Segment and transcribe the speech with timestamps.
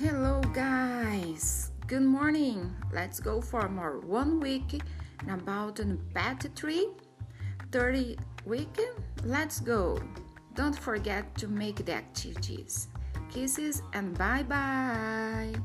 [0.00, 2.72] Hello guys, good morning.
[2.92, 4.80] Let's go for more one week
[5.28, 6.90] about an pet tree.
[7.72, 8.16] 30
[8.46, 8.78] week,
[9.24, 9.98] let's go.
[10.54, 12.86] Don't forget to make the activities.
[13.28, 15.57] Kisses and bye bye.